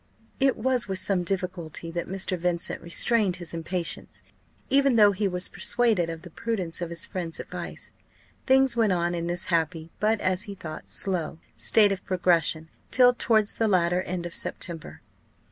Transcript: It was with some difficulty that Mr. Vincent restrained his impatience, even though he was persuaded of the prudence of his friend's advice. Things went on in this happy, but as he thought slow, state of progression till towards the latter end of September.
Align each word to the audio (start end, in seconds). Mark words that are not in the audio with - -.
It 0.39 0.57
was 0.57 0.87
with 0.87 0.97
some 0.97 1.21
difficulty 1.23 1.91
that 1.91 2.07
Mr. 2.07 2.35
Vincent 2.35 2.81
restrained 2.81 3.35
his 3.35 3.53
impatience, 3.53 4.23
even 4.67 4.95
though 4.95 5.11
he 5.11 5.27
was 5.27 5.47
persuaded 5.47 6.09
of 6.09 6.23
the 6.23 6.31
prudence 6.31 6.81
of 6.81 6.89
his 6.89 7.05
friend's 7.05 7.39
advice. 7.39 7.93
Things 8.47 8.75
went 8.75 8.93
on 8.93 9.13
in 9.13 9.27
this 9.27 9.45
happy, 9.53 9.91
but 9.99 10.19
as 10.19 10.41
he 10.49 10.55
thought 10.55 10.89
slow, 10.89 11.37
state 11.55 11.91
of 11.91 12.03
progression 12.03 12.67
till 12.89 13.13
towards 13.13 13.53
the 13.53 13.67
latter 13.67 14.01
end 14.01 14.25
of 14.25 14.33
September. 14.33 15.01